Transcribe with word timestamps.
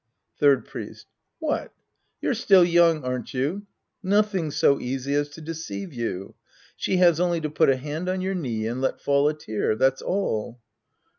Third 0.39 0.65
Priest. 0.65 1.05
What! 1.37 1.71
You're 2.21 2.33
still 2.33 2.65
young, 2.65 3.03
aren't 3.03 3.35
you? 3.35 3.67
Nothing's 4.01 4.55
so 4.55 4.79
easy 4.79 5.13
as 5.13 5.29
to 5.29 5.41
deceive 5.41 5.93
you. 5.93 6.33
She 6.75 6.97
has 6.97 7.19
only 7.19 7.39
to 7.41 7.51
put 7.51 7.69
a 7.69 7.75
hand 7.77 8.09
on 8.09 8.19
your 8.19 8.33
knee 8.33 8.65
and 8.65 8.81
let 8.81 8.99
fall 8.99 9.27
a 9.29 9.35
tear,— 9.35 9.75
^that's 9.77 10.01
all. 10.01 10.59